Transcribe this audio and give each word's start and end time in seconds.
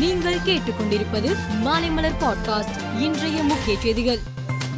நீங்கள் 0.00 0.38
கேட்டுக்கொண்டிருப்பது 0.46 1.36
மாலைமலர் 1.64 2.16
பாட்காஸ்ட் 2.20 3.00
இன்றைய 3.00 3.42
முக்கிய 3.42 3.78
செய்திகள். 3.82 4.18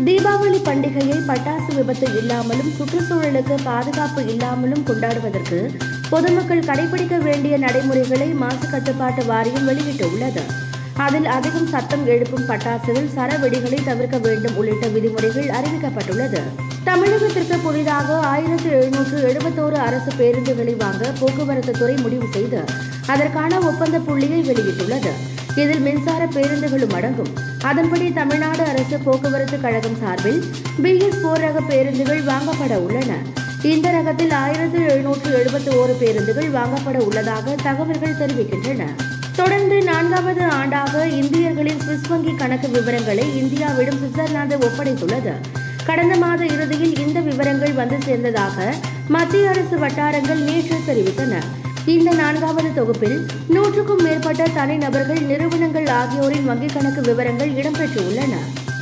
தீபாவளி 0.05 0.59
பண்டிகையை 0.65 1.19
பட்டாசு 1.27 1.75
விபத்து 1.75 2.19
இல்லாமலும் 2.19 2.73
சுற்றுச்சூழலுக்கு 2.79 3.55
பாதுகாப்பு 3.65 4.27
இல்லாமலும் 4.27 4.85
கொண்டாடுவதற்கு 4.87 5.79
பொதுமக்கள் 6.11 6.61
கடைபிடிக்க 6.61 7.19
வேண்டிய 7.19 7.59
நடைமுறைகளை 7.59 8.29
மாசு 8.29 8.71
கட்டுப்பாட்டு 8.71 9.25
வாரியம் 9.25 9.69
வெளியிட்டுள்ளது. 9.69 10.41
அதில் 10.97 11.27
அதிகம் 11.27 11.67
சத்தம் 11.67 12.07
எழுப்பும் 12.07 12.49
பட்டாசுகள் 12.49 13.11
சரவெடிகளை 13.17 13.85
தவிர்க்க 13.85 14.19
வேண்டும் 14.19 14.57
உள்ளிட்ட 14.57 14.87
விதிமுறைகள் 14.87 15.47
அறிவிக்கப்பட்டுள்ளது. 15.47 16.41
தமிழகத்திற்கு 16.85 17.63
புதிதாக 17.63 18.19
ஆயிரத்து 18.19 18.71
எழுநூற்று 18.71 19.19
எழுபத்தோரு 19.29 19.73
அரசு 19.73 20.11
பேருந்துகளை 20.19 20.77
வாங்க 20.77 21.13
போக்குவரத்து 21.21 21.73
துறை 21.73 21.95
முடிவு 21.95 22.27
செய்து 22.33 22.65
அதற்கான 23.07 23.59
ஒப்பந்த 23.59 23.99
புள்ளியை 23.99 24.41
வெளியிட்டுள்ளது. 24.51 25.13
இதில் 25.57 25.81
மின்சார 25.81 26.27
பேருந்துகளும் 26.27 26.93
அடங்கும். 26.95 27.33
அதன்படி 27.63 28.13
தமிழ்நாடு 28.13 28.63
அரசு 28.63 28.99
போக்குவரத்து 28.99 29.61
கழகம் 29.61 29.97
சார்பில் 30.01 30.45
பிஎஸ் 30.83 31.23
போர் 31.23 31.41
ரக 31.41 31.61
பேருந்துகள் 31.61 32.25
வாங்கப்பட 32.25 32.77
உள்ளன. 32.79 33.15
இந்த 33.63 33.91
ரகத்தில் 33.91 34.33
ஆயிரத்து 34.33 34.89
எழுநூற்று 34.89 35.31
எழுபத்தி 35.39 35.71
ஓரு 35.71 35.99
பேருந்துகள் 35.99 36.51
வாங்கப்பட 36.51 36.99
உள்ளதாக 36.99 37.55
தகவல்கள் 37.63 38.19
தெரிவிக்கின்றன. 38.19 38.83
தொடர்ந்து 39.37 39.83
நான்காவது 39.83 40.43
ஆண்டாக 40.45 41.07
இந்தியர்களின் 41.07 41.81
சுவிஸ் 41.81 42.09
வங்கி 42.09 42.35
கணக்கு 42.35 42.69
விவரங்களை 42.69 43.25
இந்தியாவிடம் 43.43 44.01
சுவிட்சர்லாந்து 44.03 44.57
ஒப்படைத்துள்ளது. 44.61 45.33
கடந்த 45.87 46.17
மாத 46.17 46.45
இறுதியில் 46.45 46.99
இந்த 46.99 47.21
விவரங்கள் 47.21 47.73
வந்து 47.73 47.97
சேர்ந்ததாக 47.97 48.73
மத்திய 49.09 49.49
அரசு 49.49 49.79
வட்டாரங்கள் 49.79 50.39
நேற்று 50.39 50.77
தெரிவித்தன. 50.89 51.35
இந்த 51.87 52.15
நான்காவது 52.15 52.75
தொகுப்பில் 52.75 53.27
நூற்றுக்கும் 53.49 54.03
மேற்பட்ட 54.03 54.47
தனிநபர்கள் 54.55 55.21
நிறுவனங்கள் 55.21 55.87
ஆகியோரின் 55.87 56.51
வங்கிக் 56.51 56.75
கணக்கு 56.75 57.01
விவரங்கள் 57.01 57.51
இடம்பெற்றுள்ளன. 57.51 58.35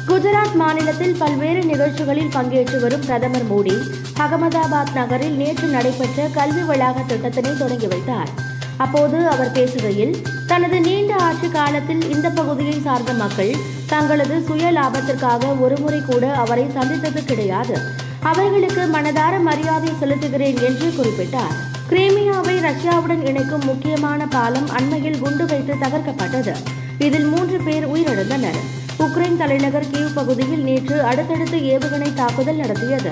குஜராத் 0.09 0.55
மாநிலத்தில் 0.55 1.17
பல்வேறு 1.19 1.65
நிகழ்ச்சிகளில் 1.65 2.35
பங்கேற்று 2.35 2.81
வரும் 2.81 3.01
பிரதமர் 3.01 3.51
மோடி 3.51 3.77
அகமதாபாத் 4.19 4.95
நகரில் 4.95 5.37
நேற்று 5.37 5.69
நடைபெற்ற 5.69 6.29
கல்வி 6.35 6.63
வளாக 6.63 7.01
திட்டத்தினை 7.01 7.59
தொடங்கி 7.59 7.87
வைத்தார். 7.87 8.49
அப்போது 8.85 9.19
அவர் 9.29 9.53
பேசுகையில் 9.53 10.15
தனது 10.47 10.81
நீண்ட 10.81 11.15
ஆட்சி 11.15 11.49
காலத்தில் 11.49 12.11
இந்த 12.11 12.29
பகுதியை 12.31 12.81
சார்ந்த 12.81 13.13
மக்கள் 13.13 13.53
தங்களது 13.87 14.43
சுய 14.47 14.73
லாபத்திற்காக 14.73 15.61
ஒருமுறை 15.61 16.01
கூட 16.01 16.25
அவரை 16.35 16.65
சந்தித்தது 16.75 17.25
கிடையாது. 17.25 17.77
அவர்களுக்கு 18.21 18.83
மனதார 18.93 19.41
மரியாதை 19.41 19.91
செலுத்துகிறேன் 20.01 20.59
என்று 20.63 20.89
குறிப்பிட்டார். 20.89 21.57
கிரீமியாவை 21.91 22.57
ரஷ்யாவுடன் 22.69 23.27
இணைக்கும் 23.27 23.65
முக்கியமான 23.65 24.27
பாலம் 24.27 24.69
அண்மையில் 24.71 25.19
குண்டு 25.19 25.47
வைத்து 25.47 25.75
தகர்க்கப்பட்டது. 25.75 26.55
இதில் 26.99 27.25
மூன்று 27.25 27.61
பேர் 27.61 27.89
உயிரிழந்தனர். 27.89 28.61
உக்ரைன் 28.99 29.37
தலைநகர் 29.37 29.91
கீவ் 29.93 30.15
பகுதியில் 30.15 30.63
நேற்று 30.63 31.03
அடுத்தடுத்து 31.03 31.59
ஏவுகணை 31.59 32.15
தாக்குதல் 32.15 32.63
நடத்தியது. 32.63 33.11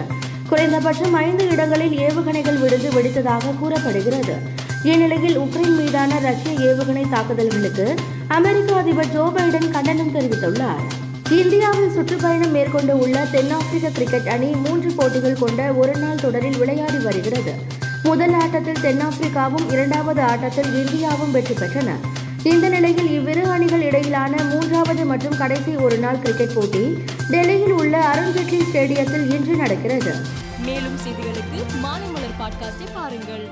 குறைந்தபட்சம் 0.48 1.14
ஐந்து 1.14 1.48
இடங்களில் 1.48 1.96
ஏவுகணைகள் 1.98 2.60
விழுந்து 2.60 2.90
வெடித்ததாக 2.90 3.58
கூறப்படுகிறது. 3.58 4.57
இந்நிலையில் 4.82 5.38
உக்ரைன் 5.38 5.76
மீதான 5.76 6.18
ரஷ்ய 6.18 6.52
ஏவுகணை 6.52 7.08
தாக்குதல்களுக்கு 7.08 7.94
அமெரிக்க 8.28 8.76
அதிபர் 8.76 9.12
ஜோ 9.12 9.32
பைடன் 9.36 9.70
கண்டனம் 9.70 10.14
தெரிவித்துள்ளார். 10.14 10.84
இந்தியாவில் 11.30 11.92
சுற்றுப்பயணம் 11.92 12.50
மேற்கொண்டு 12.50 12.98
உள்ள 12.98 13.24
தென்னாப்பிரிக்க 13.24 13.88
கிரிக்கெட் 13.88 14.28
அணி 14.28 14.46
மூன்று 14.46 14.90
போட்டிகள் 14.90 15.38
கொண்ட 15.38 15.72
ஒருநாள் 15.72 16.20
தொடரில் 16.20 16.56
விளையாடி 16.56 16.98
வருகிறது. 16.98 17.54
முதல் 18.02 18.32
ஆட்டத்தில் 18.32 18.82
தென்னாப்பிரிக்காவும் 18.82 19.72
இரண்டாவது 19.72 20.22
ஆட்டத்தில் 20.22 20.86
இந்தியாவும் 20.86 21.30
வெற்றி 21.30 21.54
பெற்றன. 21.54 21.90
இந்த 22.42 22.68
நிலையில் 22.68 23.10
இவ்விரு 23.10 23.44
அணிகள் 23.46 23.82
இடையிலான 23.82 24.42
மூன்றாவது 24.42 25.04
மற்றும் 25.04 25.36
கடைசி 25.36 25.76
ஒருநாள் 25.76 26.18
கிரிக்கெட் 26.18 26.54
போட்டி 26.54 27.04
டெல்லியில் 27.30 27.72
உள்ள 27.72 28.14
அருண்ஜேட்லி 28.14 28.60
ஸ்டேடியத்தில் 28.72 29.34
இன்று 29.34 29.54
நடக்கிறது. 29.54 30.14
மேலும் 30.64 30.96
செய்திகளுக்கு 30.96 31.86
பாட்காஸ்டை 32.40 32.86
பாருங்கள். 32.94 33.48